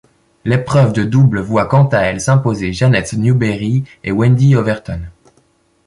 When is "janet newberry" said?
2.73-3.83